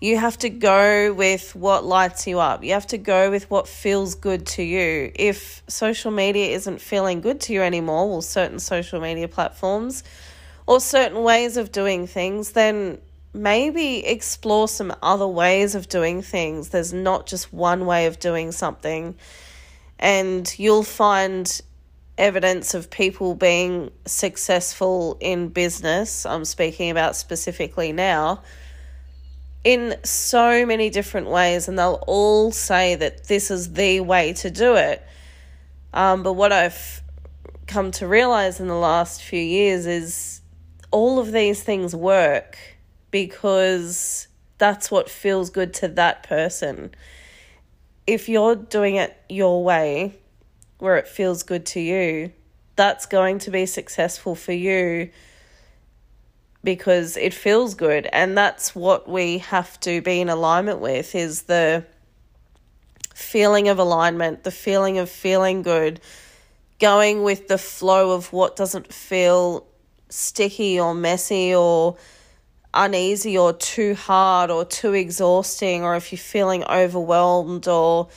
You 0.00 0.18
have 0.18 0.36
to 0.38 0.50
go 0.50 1.12
with 1.12 1.54
what 1.54 1.84
lights 1.84 2.26
you 2.26 2.40
up. 2.40 2.64
You 2.64 2.72
have 2.72 2.88
to 2.88 2.98
go 2.98 3.30
with 3.30 3.48
what 3.48 3.68
feels 3.68 4.16
good 4.16 4.46
to 4.46 4.62
you. 4.64 5.12
If 5.14 5.62
social 5.68 6.10
media 6.10 6.56
isn't 6.56 6.80
feeling 6.80 7.20
good 7.20 7.40
to 7.42 7.52
you 7.52 7.62
anymore, 7.62 8.10
well, 8.10 8.20
certain 8.20 8.58
social 8.58 9.00
media 9.00 9.28
platforms 9.28 10.02
or 10.66 10.80
certain 10.80 11.22
ways 11.22 11.56
of 11.56 11.70
doing 11.70 12.08
things, 12.08 12.50
then 12.50 12.98
maybe 13.32 14.04
explore 14.04 14.66
some 14.66 14.92
other 15.02 15.26
ways 15.28 15.76
of 15.76 15.88
doing 15.88 16.20
things. 16.20 16.70
There's 16.70 16.92
not 16.92 17.26
just 17.26 17.52
one 17.52 17.86
way 17.86 18.06
of 18.06 18.18
doing 18.18 18.50
something. 18.50 19.14
And 20.00 20.52
you'll 20.58 20.82
find 20.82 21.62
evidence 22.18 22.74
of 22.74 22.90
people 22.90 23.34
being 23.34 23.90
successful 24.04 25.16
in 25.20 25.48
business, 25.48 26.26
I'm 26.26 26.44
speaking 26.44 26.90
about 26.90 27.16
specifically 27.16 27.92
now, 27.92 28.42
in 29.64 29.96
so 30.04 30.66
many 30.66 30.90
different 30.90 31.28
ways, 31.28 31.68
and 31.68 31.78
they'll 31.78 32.02
all 32.06 32.50
say 32.50 32.94
that 32.96 33.28
this 33.28 33.50
is 33.50 33.72
the 33.72 34.00
way 34.00 34.32
to 34.34 34.50
do 34.50 34.74
it. 34.74 35.02
Um, 35.94 36.22
but 36.22 36.34
what 36.34 36.52
I've 36.52 37.02
come 37.66 37.90
to 37.92 38.06
realize 38.06 38.60
in 38.60 38.66
the 38.66 38.74
last 38.74 39.22
few 39.22 39.40
years 39.40 39.86
is 39.86 40.40
all 40.90 41.18
of 41.18 41.32
these 41.32 41.62
things 41.62 41.94
work 41.94 42.58
because 43.10 44.28
that's 44.58 44.90
what 44.90 45.08
feels 45.08 45.50
good 45.50 45.74
to 45.74 45.88
that 45.88 46.22
person. 46.24 46.94
If 48.06 48.28
you're 48.28 48.56
doing 48.56 48.96
it 48.96 49.16
your 49.28 49.62
way, 49.62 50.18
where 50.82 50.96
it 50.96 51.06
feels 51.06 51.44
good 51.44 51.64
to 51.64 51.80
you, 51.80 52.32
that's 52.74 53.06
going 53.06 53.38
to 53.38 53.52
be 53.52 53.64
successful 53.66 54.34
for 54.34 54.52
you 54.52 55.08
because 56.64 57.16
it 57.16 57.32
feels 57.32 57.74
good. 57.74 58.08
And 58.12 58.36
that's 58.36 58.74
what 58.74 59.08
we 59.08 59.38
have 59.38 59.78
to 59.80 60.02
be 60.02 60.20
in 60.20 60.28
alignment 60.28 60.80
with 60.80 61.14
is 61.14 61.42
the 61.42 61.84
feeling 63.14 63.68
of 63.68 63.78
alignment, 63.78 64.42
the 64.42 64.50
feeling 64.50 64.98
of 64.98 65.08
feeling 65.08 65.62
good, 65.62 66.00
going 66.80 67.22
with 67.22 67.46
the 67.46 67.58
flow 67.58 68.10
of 68.10 68.32
what 68.32 68.56
doesn't 68.56 68.92
feel 68.92 69.64
sticky 70.08 70.80
or 70.80 70.94
messy 70.94 71.54
or 71.54 71.96
uneasy 72.74 73.38
or 73.38 73.52
too 73.52 73.94
hard 73.94 74.50
or 74.50 74.64
too 74.64 74.94
exhausting 74.94 75.84
or 75.84 75.94
if 75.94 76.10
you're 76.10 76.18
feeling 76.18 76.64
overwhelmed 76.64 77.68
or 77.68 78.08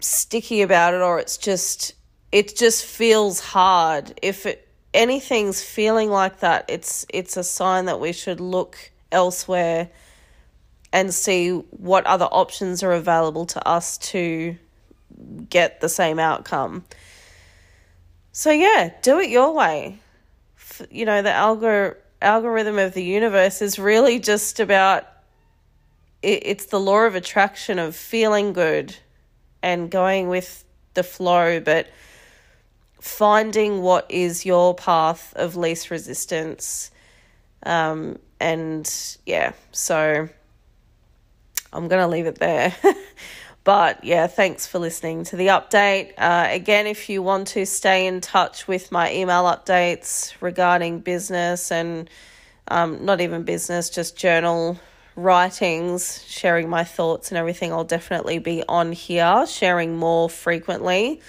sticky 0.00 0.62
about 0.62 0.94
it 0.94 1.00
or 1.00 1.18
it's 1.18 1.36
just 1.36 1.94
it 2.32 2.56
just 2.56 2.84
feels 2.84 3.40
hard. 3.40 4.18
If 4.22 4.46
it 4.46 4.68
anything's 4.92 5.62
feeling 5.62 6.10
like 6.10 6.40
that 6.40 6.64
it's 6.68 7.06
it's 7.10 7.36
a 7.36 7.44
sign 7.44 7.84
that 7.84 8.00
we 8.00 8.12
should 8.12 8.40
look 8.40 8.78
elsewhere 9.12 9.90
and 10.92 11.12
see 11.12 11.50
what 11.50 12.06
other 12.06 12.24
options 12.26 12.82
are 12.82 12.92
available 12.92 13.44
to 13.44 13.68
us 13.68 13.98
to 13.98 14.56
get 15.50 15.80
the 15.80 15.88
same 15.88 16.18
outcome. 16.18 16.84
So 18.32 18.50
yeah 18.50 18.90
do 19.02 19.18
it 19.18 19.30
your 19.30 19.52
way. 19.52 19.98
You 20.90 21.04
know 21.04 21.22
the 21.22 21.30
algor- 21.30 21.96
algorithm 22.20 22.78
of 22.78 22.94
the 22.94 23.04
universe 23.04 23.62
is 23.62 23.78
really 23.78 24.18
just 24.18 24.60
about 24.60 25.06
it, 26.22 26.42
it's 26.44 26.66
the 26.66 26.80
law 26.80 27.00
of 27.00 27.14
attraction 27.14 27.78
of 27.78 27.94
feeling 27.94 28.52
good 28.52 28.96
and 29.66 29.90
going 29.90 30.28
with 30.28 30.64
the 30.94 31.02
flow, 31.02 31.58
but 31.58 31.88
finding 33.00 33.82
what 33.82 34.06
is 34.08 34.46
your 34.46 34.76
path 34.76 35.32
of 35.34 35.56
least 35.56 35.90
resistance. 35.90 36.92
Um, 37.64 38.20
and 38.38 38.88
yeah, 39.26 39.54
so 39.72 40.28
I'm 41.72 41.88
going 41.88 42.00
to 42.00 42.06
leave 42.06 42.26
it 42.26 42.38
there. 42.38 42.76
but 43.64 44.04
yeah, 44.04 44.28
thanks 44.28 44.68
for 44.68 44.78
listening 44.78 45.24
to 45.24 45.36
the 45.36 45.48
update. 45.48 46.12
Uh, 46.16 46.46
again, 46.48 46.86
if 46.86 47.08
you 47.08 47.20
want 47.20 47.48
to 47.48 47.66
stay 47.66 48.06
in 48.06 48.20
touch 48.20 48.68
with 48.68 48.92
my 48.92 49.12
email 49.12 49.42
updates 49.46 50.32
regarding 50.40 51.00
business 51.00 51.72
and 51.72 52.08
um, 52.68 53.04
not 53.04 53.20
even 53.20 53.42
business, 53.42 53.90
just 53.90 54.16
journal 54.16 54.78
writings, 55.16 56.22
sharing 56.26 56.68
my 56.68 56.84
thoughts 56.84 57.30
and 57.30 57.38
everything, 57.38 57.72
I'll 57.72 57.84
definitely 57.84 58.38
be 58.38 58.62
on 58.68 58.92
here, 58.92 59.46
sharing 59.46 59.96
more 59.96 60.28
frequently. 60.28 61.20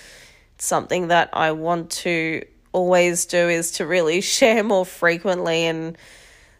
It's 0.56 0.66
something 0.66 1.08
that 1.08 1.30
I 1.34 1.54
want 1.54 1.90
to 1.92 2.44
always 2.74 3.26
do 3.26 3.50
is 3.50 3.72
to 3.72 3.88
really 3.88 4.22
share 4.36 4.64
more 4.64 4.86
frequently 4.86 5.66
and 5.66 5.98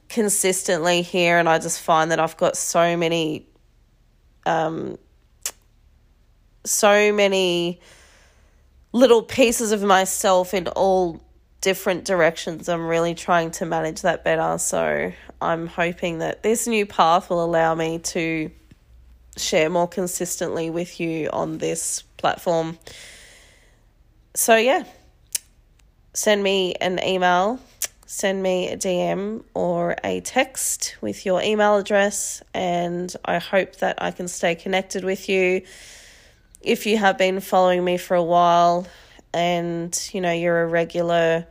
consistently 0.10 1.02
here 1.02 1.38
and 1.38 1.50
I 1.50 1.60
just 1.60 1.82
find 1.82 2.12
that 2.12 2.20
I've 2.20 2.38
got 2.38 2.56
so 2.56 2.96
many 2.96 3.46
um 4.46 4.98
so 6.64 7.12
many 7.12 7.82
little 8.94 9.22
pieces 9.22 9.74
of 9.74 9.84
myself 9.84 10.54
in 10.54 10.68
all 10.70 11.22
different 11.62 12.06
directions. 12.06 12.70
I'm 12.70 12.88
really 12.88 13.16
trying 13.16 13.52
to 13.52 13.66
manage 13.66 14.02
that 14.02 14.24
better. 14.24 14.58
So 14.58 15.12
I'm 15.42 15.68
hoping 15.68 16.20
that 16.20 16.44
this 16.44 16.68
new 16.68 16.86
path 16.86 17.30
will 17.30 17.44
allow 17.44 17.76
me 17.76 18.00
to 18.00 18.52
share 19.38 19.70
more 19.70 19.88
consistently 19.88 20.70
with 20.70 21.00
you 21.00 21.30
on 21.32 21.58
this 21.58 22.04
platform. 22.18 22.78
So, 24.34 24.56
yeah, 24.56 24.84
send 26.14 26.44
me 26.44 26.76
an 26.76 27.00
email, 27.04 27.60
send 28.06 28.42
me 28.42 28.70
a 28.70 28.78
DM 28.78 29.44
or 29.54 29.96
a 30.04 30.22
text 30.22 30.96
with 31.02 31.26
your 31.26 31.42
email 31.42 31.78
address, 31.78 32.44
and 32.54 33.14
I 33.26 33.40
hope 33.40 33.78
that 33.78 34.02
I 34.02 34.12
can 34.12 34.28
stay 34.28 34.56
connected 34.56 35.04
with 35.04 35.30
you. 35.30 35.64
If 36.62 36.86
you 36.86 36.98
have 36.98 37.18
been 37.18 37.40
following 37.40 37.84
me 37.84 37.98
for 37.98 38.16
a 38.16 38.24
while 38.24 38.88
and 39.38 40.10
you 40.14 40.22
know 40.22 40.32
you're 40.32 40.64
a 40.64 40.68
regular 40.68 41.48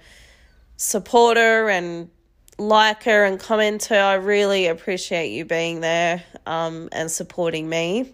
supporter 0.77 1.71
and 1.71 2.11
liker 2.59 3.25
and 3.25 3.39
commenter, 3.39 4.03
I 4.03 4.15
really 4.15 4.67
appreciate 4.67 5.29
you 5.31 5.45
being 5.45 5.81
there 5.81 6.25
um, 6.47 6.89
and 6.93 7.11
supporting 7.11 7.69
me. 7.69 8.13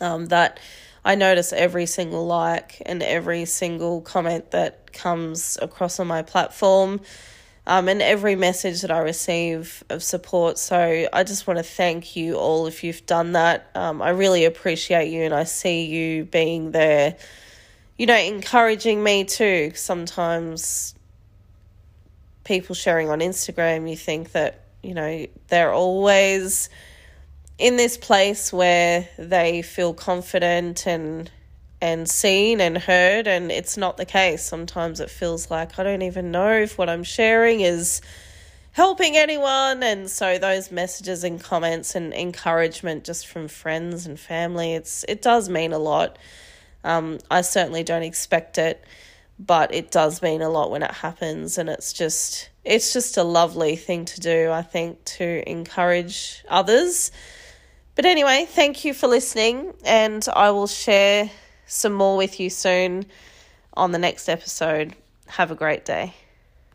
Um, 0.00 0.26
that 0.26 0.60
I 1.04 1.14
notice 1.14 1.52
every 1.52 1.86
single 1.86 2.26
like 2.26 2.82
and 2.86 3.02
every 3.02 3.44
single 3.44 4.00
comment 4.00 4.50
that 4.52 4.92
comes 4.92 5.58
across 5.60 6.00
on 6.00 6.06
my 6.06 6.22
platform. 6.22 7.00
Um, 7.66 7.88
and 7.88 8.02
every 8.02 8.34
message 8.34 8.80
that 8.80 8.90
I 8.90 8.98
receive 8.98 9.84
of 9.90 10.02
support. 10.02 10.58
So 10.58 11.06
I 11.12 11.22
just 11.24 11.46
want 11.46 11.58
to 11.58 11.62
thank 11.62 12.16
you 12.16 12.34
all 12.36 12.66
if 12.66 12.82
you've 12.82 13.04
done 13.06 13.32
that. 13.32 13.70
Um, 13.74 14.02
I 14.02 14.10
really 14.10 14.44
appreciate 14.46 15.10
you, 15.10 15.22
and 15.22 15.34
I 15.34 15.44
see 15.44 15.84
you 15.84 16.24
being 16.24 16.72
there, 16.72 17.16
you 18.00 18.06
know, 18.06 18.16
encouraging 18.16 19.02
me 19.02 19.24
too. 19.24 19.72
Sometimes 19.74 20.94
people 22.44 22.74
sharing 22.74 23.10
on 23.10 23.20
Instagram, 23.20 23.90
you 23.90 23.94
think 23.94 24.32
that, 24.32 24.64
you 24.82 24.94
know, 24.94 25.26
they're 25.48 25.74
always 25.74 26.70
in 27.58 27.76
this 27.76 27.98
place 27.98 28.54
where 28.54 29.06
they 29.18 29.60
feel 29.60 29.92
confident 29.92 30.86
and 30.86 31.30
and 31.82 32.08
seen 32.08 32.62
and 32.62 32.78
heard 32.78 33.26
and 33.26 33.52
it's 33.52 33.76
not 33.76 33.98
the 33.98 34.06
case. 34.06 34.42
Sometimes 34.42 35.00
it 35.00 35.10
feels 35.10 35.50
like 35.50 35.78
i 35.78 35.82
don't 35.82 36.00
even 36.00 36.30
know 36.30 36.52
if 36.52 36.78
what 36.78 36.88
i'm 36.88 37.04
sharing 37.04 37.60
is 37.60 38.00
helping 38.72 39.18
anyone. 39.18 39.82
And 39.82 40.10
so 40.10 40.38
those 40.38 40.72
messages 40.72 41.22
and 41.22 41.38
comments 41.38 41.94
and 41.94 42.14
encouragement 42.14 43.04
just 43.04 43.26
from 43.26 43.46
friends 43.48 44.06
and 44.06 44.18
family 44.18 44.72
it's 44.72 45.04
it 45.06 45.20
does 45.20 45.50
mean 45.50 45.74
a 45.74 45.78
lot 45.78 46.16
um, 46.84 47.18
i 47.30 47.40
certainly 47.40 47.82
don't 47.82 48.02
expect 48.02 48.58
it 48.58 48.84
but 49.38 49.74
it 49.74 49.90
does 49.90 50.20
mean 50.20 50.42
a 50.42 50.48
lot 50.48 50.70
when 50.70 50.82
it 50.82 50.90
happens 50.90 51.58
and 51.58 51.68
it's 51.68 51.92
just 51.92 52.50
it's 52.64 52.92
just 52.92 53.16
a 53.16 53.22
lovely 53.22 53.76
thing 53.76 54.04
to 54.04 54.20
do 54.20 54.50
i 54.50 54.62
think 54.62 55.02
to 55.04 55.42
encourage 55.48 56.44
others 56.48 57.10
but 58.00 58.06
anyway, 58.06 58.46
thank 58.48 58.86
you 58.86 58.94
for 58.94 59.08
listening, 59.08 59.74
and 59.84 60.26
I 60.34 60.52
will 60.52 60.68
share 60.68 61.30
some 61.66 61.92
more 61.92 62.16
with 62.16 62.40
you 62.40 62.48
soon 62.48 63.04
on 63.74 63.92
the 63.92 63.98
next 63.98 64.28
episode. 64.28 64.94
Have 65.26 65.50
a 65.50 65.54
great 65.54 65.84
day. 65.84 66.14